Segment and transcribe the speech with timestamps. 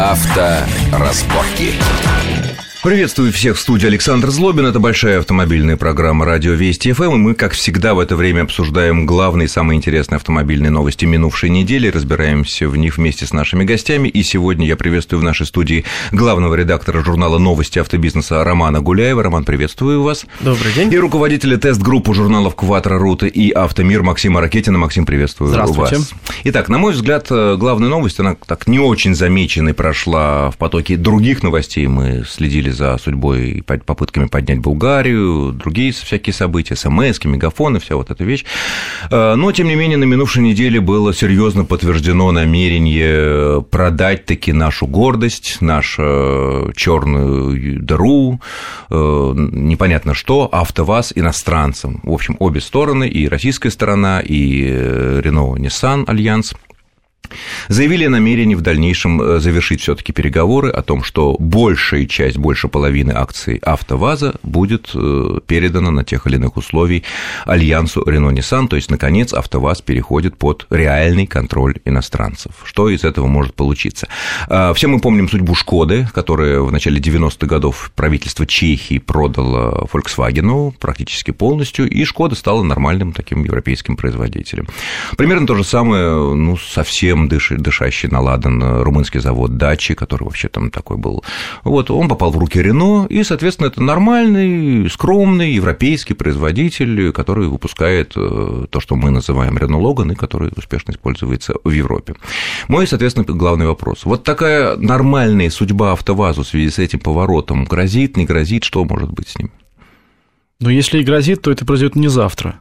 [0.00, 1.78] Авторазборки.
[2.82, 4.64] Приветствую всех в студии Александр Злобин.
[4.64, 7.12] Это большая автомобильная программа «Радио Вести ФМ».
[7.12, 11.88] И мы, как всегда, в это время обсуждаем главные, самые интересные автомобильные новости минувшей недели.
[11.88, 14.08] Разбираемся в них вместе с нашими гостями.
[14.08, 19.22] И сегодня я приветствую в нашей студии главного редактора журнала «Новости автобизнеса» Романа Гуляева.
[19.22, 20.24] Роман, приветствую вас.
[20.40, 20.90] Добрый день.
[20.90, 24.78] И руководителя тест-группы журналов «Кватро Руты» и «Автомир» Максима Ракетина.
[24.78, 25.98] Максим, приветствую Здравствуйте.
[25.98, 26.14] вас.
[26.44, 31.42] Итак, на мой взгляд, главная новость, она так не очень замеченной прошла в потоке других
[31.42, 31.86] новостей.
[31.86, 38.10] Мы следили за судьбой и попытками поднять Булгарию, другие всякие события, смс, мегафоны, вся вот
[38.10, 38.44] эта вещь.
[39.10, 44.86] Э, но, тем не менее, на минувшей неделе было серьезно подтверждено намерение продать таки нашу
[44.86, 48.40] гордость, нашу черную дыру,
[48.90, 52.00] э, непонятно что, АвтоВАЗ иностранцам.
[52.02, 54.64] В общем, обе стороны, и российская сторона, и
[55.22, 56.54] Renault-Nissan Альянс–
[57.70, 62.66] заявили о намерении в дальнейшем э, завершить все-таки переговоры о том, что большая часть, больше
[62.68, 67.04] половины акций АвтоВАЗа будет э, передана на тех или иных условий
[67.46, 72.52] альянсу Renault-Nissan, то есть, наконец, АвтоВАЗ переходит под реальный контроль иностранцев.
[72.64, 74.08] Что из этого может получиться?
[74.48, 80.72] А, все мы помним судьбу Шкоды, которая в начале 90-х годов правительство Чехии продало Volkswagen
[80.80, 84.66] практически полностью, и Шкода стала нормальным таким европейским производителем.
[85.16, 90.48] Примерно то же самое, ну, совсем дымом дышащий наладан э, румынский завод Дачи, который вообще
[90.48, 91.24] там такой был.
[91.64, 98.12] Вот, он попал в руки Рено, и, соответственно, это нормальный, скромный европейский производитель, который выпускает
[98.16, 102.14] э, то, что мы называем Рено Логан, и который успешно используется в Европе.
[102.68, 104.04] Мой, соответственно, главный вопрос.
[104.04, 109.10] Вот такая нормальная судьба АвтоВАЗу в связи с этим поворотом грозит, не грозит, что может
[109.10, 109.50] быть с ним?
[110.60, 112.60] Ну, если и грозит, то это произойдет не завтра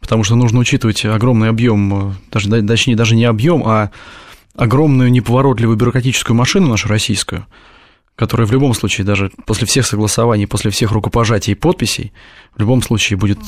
[0.00, 3.90] потому что нужно учитывать огромный объем, даже, точнее, даже не объем, а
[4.58, 7.46] огромную неповоротливую бюрократическую машину нашу российскую,
[8.16, 12.12] которая в любом случае, даже после всех согласований, после всех рукопожатий и подписей,
[12.56, 13.38] в любом случае будет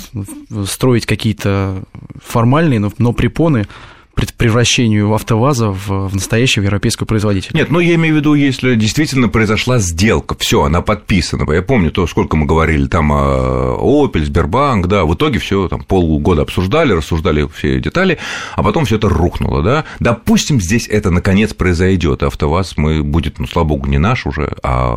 [0.67, 1.83] строить какие-то
[2.25, 3.67] формальные, но, но препоны
[4.15, 7.51] превращению АвтоВАЗа в, в настоящего европейского производителя.
[7.55, 11.51] Нет, ну я имею в виду, если действительно произошла сделка, все, она подписана.
[11.53, 15.83] Я помню то, сколько мы говорили там о Opel, Сбербанк, да, в итоге все там
[15.83, 18.19] полгода обсуждали, рассуждали все детали,
[18.55, 19.85] а потом все это рухнуло, да.
[20.01, 24.97] Допустим, здесь это наконец произойдет, АвтоВАЗ мы будет, ну, слава богу, не наш уже, а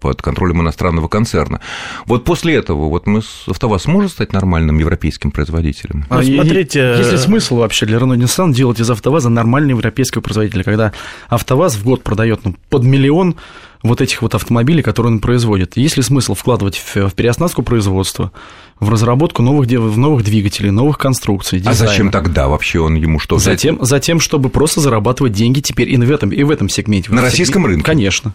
[0.00, 1.60] под контролем иностранного концерна.
[2.06, 6.04] Вот после этого вот мы АвтоВАЗ сможет стать нормальным европейским производителем?
[6.08, 10.22] А, ну, смотрите, есть ли смысл вообще для Renault Nissan делать из АвтоВАЗа нормального европейского
[10.22, 10.92] производителя, когда
[11.28, 13.36] АвтоВАЗ в год продает ну, под миллион
[13.82, 15.76] вот этих вот автомобилей, которые он производит.
[15.76, 18.32] Есть ли смысл вкладывать в, в переоснастку производства,
[18.80, 21.84] в разработку новых, в новых двигателей, новых конструкций, дизайна?
[21.84, 23.38] А зачем тогда вообще он ему что?
[23.38, 27.12] Затем, затем, чтобы просто зарабатывать деньги теперь и в этом, и в этом сегменте.
[27.12, 27.76] На российском сегменте.
[27.76, 27.86] рынке?
[27.86, 28.34] Конечно.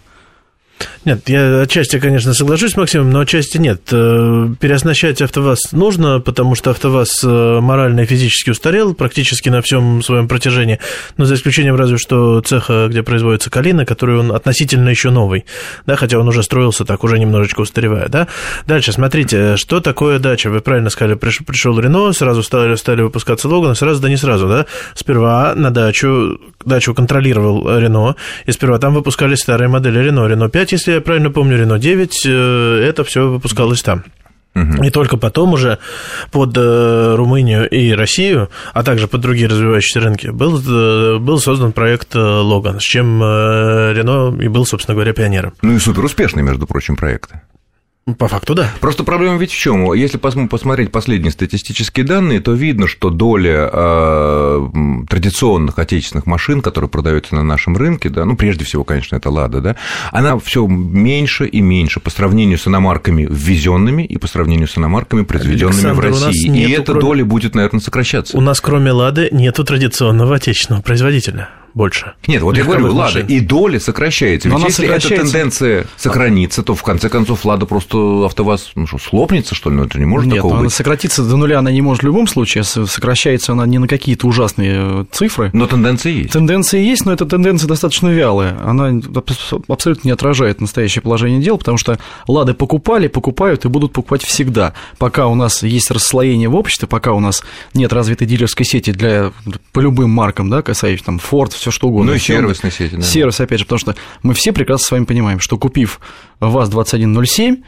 [1.05, 3.81] Нет, я отчасти, конечно, соглашусь с Максимом, но отчасти нет.
[3.91, 10.03] Э, переоснащать АвтоВАЗ нужно, потому что АвтоВАЗ э, морально и физически устарел практически на всем
[10.03, 10.79] своем протяжении,
[11.17, 15.45] но за исключением разве что цеха, где производится калина, который он относительно еще новый,
[15.85, 18.27] да, хотя он уже строился так, уже немножечко устаревая, да.
[18.67, 20.49] Дальше, смотрите, что такое дача?
[20.49, 24.65] Вы правильно сказали, пришел Рено, сразу стали, стали выпускаться Логан, сразу да не сразу, да.
[24.93, 28.15] Сперва на дачу, дачу контролировал Рено,
[28.45, 32.25] и сперва там выпускались старые модели Рено, Рено 5 если я правильно помню, Рено 9,
[32.25, 34.03] э, это все выпускалось там.
[34.53, 35.77] И только потом уже
[36.29, 41.71] под э, Румынию и Россию, а также под другие развивающиеся рынки, был, э, был создан
[41.71, 45.53] проект Логан, с чем Рено и был, собственно говоря, пионером.
[45.61, 47.31] Ну и супер успешный, между прочим, проект.
[48.17, 48.71] По факту, да.
[48.79, 49.93] Просто проблема ведь в чем?
[49.93, 54.67] Если посмотреть последние статистические данные, то видно, что доля э,
[55.07, 59.61] традиционных отечественных машин, которые продаются на нашем рынке, да, ну, прежде всего, конечно, это Лада,
[59.61, 59.75] да,
[60.11, 65.21] она все меньше и меньше по сравнению с иномарками ввезенными и по сравнению с иномарками,
[65.21, 66.57] произведенными Александр, в России.
[66.57, 67.01] И эта кроме...
[67.01, 68.35] доля будет, наверное, сокращаться.
[68.35, 72.13] У нас, кроме Лады, нету традиционного отечественного производителя больше.
[72.27, 74.49] Нет, вот я говорю, Лада, и доля сокращается.
[74.49, 75.13] Ведь если сокращается...
[75.13, 79.75] эта тенденция сохранится, то в конце концов Лада просто АвтоВАЗ ну, что, слопнется, что ли?
[79.75, 80.73] Ну, это не может Нет, такого она быть.
[80.73, 84.73] сократиться до нуля она не может в любом случае, сокращается она не на какие-то ужасные
[84.75, 85.49] э, цифры.
[85.53, 86.33] Но тенденции есть.
[86.33, 88.57] Тенденции есть, но эта тенденция достаточно вялая.
[88.63, 88.99] Она
[89.67, 94.73] абсолютно не отражает настоящее положение дел, потому что Лады покупали, покупают и будут покупать всегда.
[94.97, 99.31] Пока у нас есть расслоение в обществе, пока у нас нет развитой дилерской сети для,
[99.71, 102.11] по любым маркам, да, касающихся там Ford, все что угодно.
[102.11, 103.01] Ну и сервисной сети, да.
[103.01, 105.99] Сервис, опять же, потому что мы все прекрасно с вами понимаем, что купив
[106.39, 107.63] ВАЗ-2107,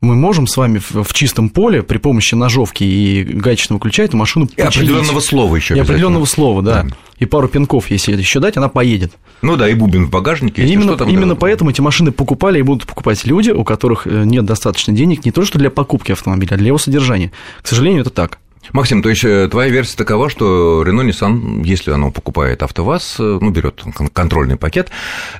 [0.00, 4.46] мы можем с вами в, чистом поле при помощи ножовки и гаечного ключа эту машину
[4.46, 4.74] починить.
[4.74, 5.76] И определенного слова еще.
[5.76, 6.84] И определенного слова, да.
[6.84, 6.96] да.
[7.18, 9.12] и пару пинков, если еще дать, она поедет.
[9.42, 10.64] Ну да, и бубен в багажнике.
[10.64, 11.40] Именно, что, там, именно да.
[11.40, 15.32] поэтому эти машины покупали и будут покупать люди, у которых э, нет достаточно денег не
[15.32, 17.30] то что для покупки автомобиля, а для его содержания.
[17.60, 18.38] К сожалению, это так.
[18.72, 23.38] Максим, то есть э, твоя версия такова, что Renault Nissan, если оно покупает АвтоВАЗ, э,
[23.40, 23.82] ну, берет
[24.12, 24.90] контрольный пакет,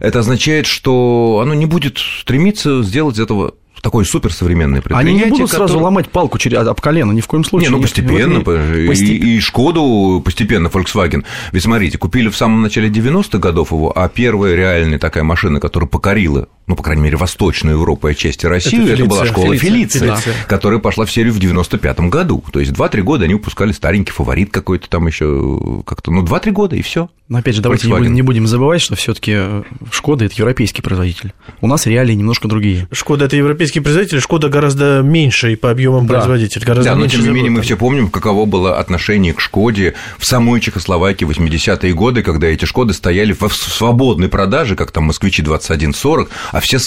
[0.01, 5.15] это означает, что оно не будет стремиться сделать из этого такое суперсовременное предприятие.
[5.15, 5.69] Они не будут который...
[5.69, 7.71] сразу ломать палку через, об колено, ни в коем случае.
[7.71, 9.27] Не, ну постепенно, и, постепенно.
[9.27, 11.25] и Шкоду постепенно, Volkswagen.
[11.53, 15.89] Ведь смотрите, купили в самом начале 90-х годов его, а первая реальная такая машина, которая
[15.89, 20.15] покорила ну, по крайней мере, Восточную Европу и отчасти Россию, это, это была школа Фелиция,
[20.15, 22.45] Фелиция, которая пошла в серию в 95-м году.
[22.53, 26.77] То есть 2-3 года они выпускали старенький фаворит какой-то там еще как-то, ну, 2-3 года
[26.77, 27.09] и все.
[27.31, 29.63] Но опять же, давайте не будем, не будем забывать, что все-таки э,
[29.93, 31.33] Шкода это европейский производитель.
[31.61, 32.89] У нас реалии немножко другие.
[32.91, 36.15] Шкода это европейский производитель, Шкода гораздо меньше по объемам да.
[36.15, 36.65] производитель.
[36.65, 40.27] Гораздо да, но тем не менее мы все помним, каково было отношение к Шкоде в
[40.27, 45.43] самой Чехословакии в 80-е годы, когда эти Шкоды стояли в свободной продаже, как там москвичи
[45.43, 46.79] 2140, а все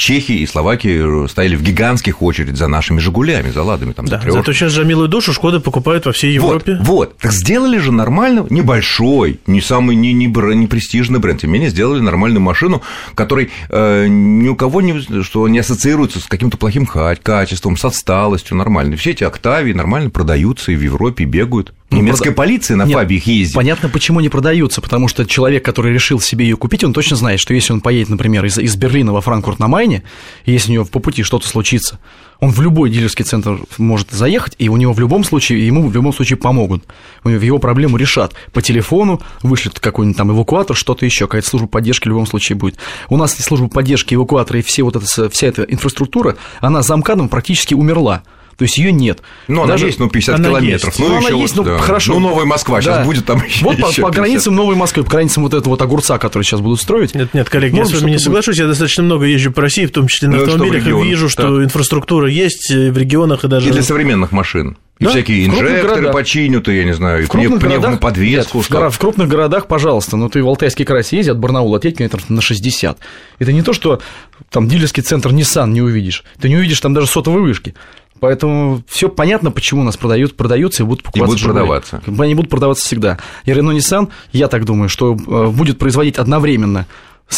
[0.00, 3.92] Чехии и Словакии стояли в гигантских очередях за нашими «Жигулями», за «Ладами».
[3.92, 6.78] Там, да, за зато сейчас за милую душу «Шкоды» покупают во всей Европе.
[6.80, 7.18] Вот, вот.
[7.18, 11.70] Так сделали же нормально, небольшой, не самый, не, не, не престижный бренд, тем не менее
[11.70, 12.80] сделали нормальную машину,
[13.14, 18.56] которой э, ни у кого не, что не ассоциируется с каким-то плохим качеством, с отсталостью,
[18.56, 18.96] нормально.
[18.96, 21.74] Все эти «Октавии» нормально продаются и в Европе бегают.
[21.90, 23.56] Ну, Немецкая полиция на Нет, их ездит.
[23.56, 27.40] Понятно, почему не продаются, потому что человек, который решил себе ее купить, он точно знает,
[27.40, 30.02] что если он поедет, например, из, из Берлина во Франкфурт на Майне,
[30.44, 31.98] и если у него по пути что-то случится,
[32.38, 35.94] он в любой дилерский центр может заехать, и у него в любом случае, ему в
[35.94, 36.84] любом случае помогут.
[37.24, 38.34] Его проблему решат.
[38.52, 42.76] По телефону вышлют какой-нибудь там эвакуатор, что-то еще, какая-то служба поддержки в любом случае будет.
[43.08, 47.28] У нас служба поддержки, эвакуатора и все вот эта, вся эта инфраструктура, она за МКАДом
[47.28, 48.22] практически умерла.
[48.60, 49.22] То есть ее нет.
[49.48, 50.88] Ну, она есть, ну, 50 она километров.
[50.88, 50.98] Есть.
[50.98, 51.78] Ну, ну она есть, вот, ну, да.
[51.78, 52.12] хорошо.
[52.12, 52.82] Ну, Новая Москва да.
[52.82, 56.18] сейчас будет там Вот по, по границам Новой Москвы, по границам вот этого вот огурца,
[56.18, 57.14] который сейчас будут строить.
[57.14, 58.58] Нет, нет, коллеги, Может, я с вами не соглашусь.
[58.58, 61.56] Я достаточно много езжу по России, в том числе на ну, автомобилях, и вижу, что
[61.56, 61.64] да.
[61.64, 63.66] инфраструктура есть в регионах и даже...
[63.66, 64.76] И для современных машин.
[65.00, 65.10] И да?
[65.12, 68.58] всякие инжекторы починят, я не знаю, в крупных городах, подвеску.
[68.58, 71.84] Нет, в, в крупных городах, пожалуйста, но ты в Алтайский край съезди от Барнаула от
[71.84, 72.98] километров на 60.
[73.38, 74.02] Это не то, что
[74.50, 76.22] там дилерский центр Nissan не увидишь.
[76.38, 77.74] Ты не увидишь там даже сотовой вышки.
[78.20, 81.24] Поэтому все понятно, почему у нас продают, продаются и будут покупаться.
[81.24, 82.02] И будут продаваться.
[82.18, 83.18] Они будут продаваться всегда.
[83.44, 86.86] И Renault Nissan, я так думаю, что э, будет производить одновременно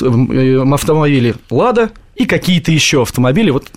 [0.00, 3.50] э, автомобили Лада и какие-то еще автомобили.
[3.50, 3.69] Вот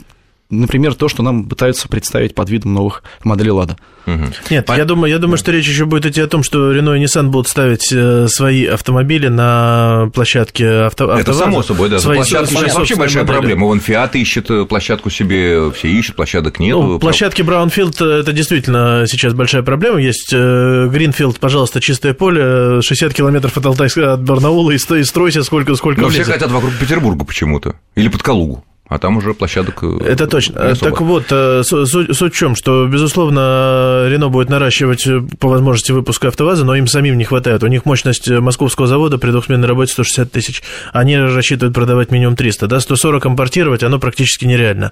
[0.49, 3.77] например, то, что нам пытаются представить под видом новых моделей Лада.
[4.05, 4.23] Угу.
[4.51, 4.73] Нет, По...
[4.73, 7.29] я думаю, я думаю, что речь еще будет идти о том, что Renault и Nissan
[7.29, 11.11] будут ставить э, свои автомобили на площадке авто...
[11.17, 11.97] Это само собой, да.
[11.97, 13.37] Свои, площадки свои, сейчас вообще большая модели.
[13.37, 13.65] проблема.
[13.65, 16.75] Вон Fiat ищет э, площадку себе, все ищут, площадок нет.
[16.75, 19.99] Ну, площадки Браунфилд– это действительно сейчас большая проблема.
[19.99, 26.01] Есть Гринфилд, пожалуйста, чистое поле, 60 километров от Алтайска, от Барнаула, и стройся сколько, сколько
[26.01, 26.25] Но влезет.
[26.25, 27.75] все хотят вокруг Петербурга почему-то.
[27.95, 30.75] Или под Калугу а там уже площадок э, Это точно.
[30.75, 35.91] Так вот, э, суть, суть в чем, что, безусловно, Рено будет наращивать э, по возможности
[35.91, 37.63] выпуска АвтоВАЗа, но им самим не хватает.
[37.63, 40.61] У них мощность московского завода при двухсменной работе 160 тысяч.
[40.93, 42.67] Они рассчитывают продавать минимум 300.
[42.67, 44.91] Да, 140 импортировать, оно практически нереально.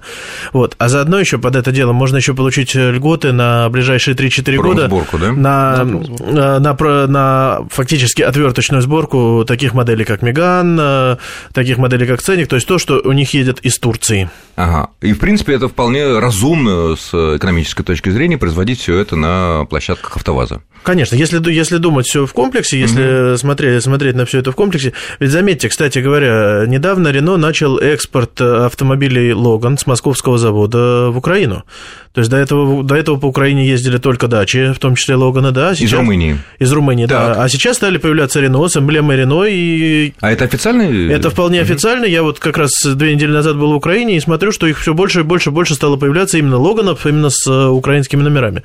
[0.52, 0.74] Вот.
[0.78, 4.88] А заодно еще под это дело можно еще получить льготы на ближайшие 3-4 года.
[5.18, 5.32] да?
[5.32, 11.16] На, на, на, на фактически отверточную сборку таких моделей, как Меган,
[11.52, 14.30] таких моделей, как Ценник, то есть то, что у них едет из Турции.
[14.56, 14.88] Ага.
[15.02, 20.16] И, в принципе, это вполне разумно с экономической точки зрения производить все это на площадках
[20.16, 20.62] АвтоВАЗа.
[20.84, 23.38] Конечно, если, если думать все в комплексе, если угу.
[23.38, 28.40] смотреть, смотреть на все это в комплексе, ведь заметьте, кстати говоря, недавно Рено начал экспорт
[28.40, 31.64] автомобилей Логан с московского завода в Украину.
[32.12, 35.50] То есть до этого, до этого по Украине ездили только дачи, в том числе Логаны,
[35.50, 35.74] да.
[35.74, 36.38] Сейчас, из Румынии.
[36.60, 37.34] Из Румынии, так.
[37.34, 37.42] да.
[37.42, 39.44] А сейчас стали появляться Рено с эмблемой Рено.
[39.44, 40.12] И...
[40.20, 41.12] А это официальный?
[41.12, 41.64] Это вполне угу.
[41.64, 42.04] официально.
[42.04, 44.94] Я вот как раз две недели назад был в Украине и смотрю, что их все
[44.94, 48.62] больше и больше и больше стало появляться именно Логанов, именно с э, украинскими номерами.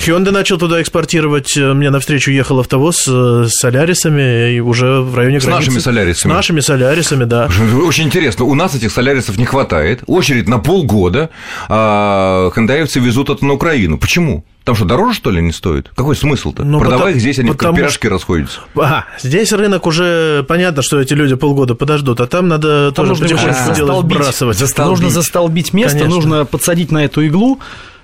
[0.00, 1.56] Hyundai начал туда экспортировать.
[1.56, 5.64] Мне навстречу ехал автовоз с солярисами и уже в районе с границы.
[5.64, 6.32] С нашими солярисами.
[6.32, 7.48] С нашими солярисами, да.
[7.84, 8.46] Очень интересно.
[8.46, 10.02] У нас этих солярисов не хватает.
[10.06, 11.30] Очередь на полгода.
[11.68, 13.98] А хендаевцы везут это на Украину.
[13.98, 14.44] Почему?
[14.64, 15.90] Там что, дороже, что ли, не стоит?
[15.96, 16.64] Какой смысл-то?
[16.64, 17.72] Ну, Продавай потому, их здесь, они потому...
[17.74, 18.60] как пирожки расходятся.
[18.74, 23.22] Ага, здесь рынок уже понятно, что эти люди полгода подождут, а там надо там тоже
[23.22, 24.58] потихоньку делать, сбрасывать.
[24.58, 24.90] Застолбить.
[24.90, 26.14] Нужно застолбить место, Конечно.
[26.14, 27.58] нужно подсадить на эту иглу,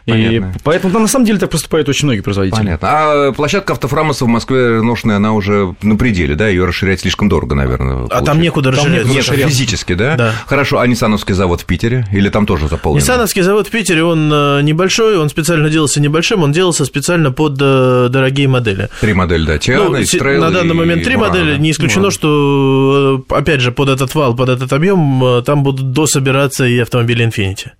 [0.06, 0.52] Понятно.
[0.54, 2.58] И поэтому ну, на самом деле так поступают очень многие производители.
[2.58, 2.88] Понятно.
[2.90, 6.48] А площадка автофрамоса в Москве ношенная, она уже на пределе, да?
[6.48, 7.94] Ее расширять слишком дорого, наверное.
[7.94, 8.24] А получается.
[8.24, 9.02] там некуда расширять.
[9.02, 10.16] Там нет, физически, да?
[10.16, 10.32] Да.
[10.46, 12.06] Хорошо, а Ниссановский завод в Питере?
[12.12, 13.00] Или там тоже заполнен?
[13.00, 17.58] Ниссановский завод в Питере, он э, небольшой, он специально делался небольшим, он делался специально под
[17.60, 18.88] э, дорогие модели.
[19.00, 22.12] Три модели, да, Тиана, ну, Истрейл На данный момент три Мурана, модели, не исключено, Мурана.
[22.12, 27.26] что, э, опять же, под этот вал, под этот объем там будут дособираться и автомобили
[27.26, 27.70] Infiniti.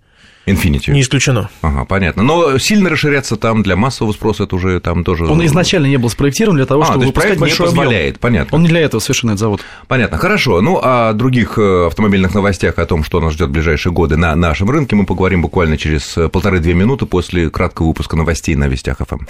[0.47, 0.93] Infinity.
[0.93, 1.51] Не исключено.
[1.63, 2.23] Ага, понятно.
[2.23, 5.27] Но сильно расширяться там для массового спроса это уже там тоже...
[5.27, 8.17] Он изначально не был спроектирован для того, а, чтобы то есть выпускать большой не позволяет,
[8.17, 8.21] объем.
[8.21, 8.57] понятно.
[8.57, 9.61] Он не для этого совершенно этот завод.
[9.89, 10.61] Понятно, хорошо.
[10.61, 14.37] Ну, о других э, автомобильных новостях, о том, что нас ждет в ближайшие годы на
[14.37, 18.99] нашем рынке, мы поговорим буквально через э, полторы-две минуты после краткого выпуска новостей на Вестях
[18.99, 19.25] ФМ.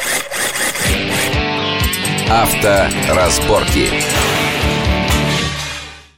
[2.28, 3.88] Авторазборки.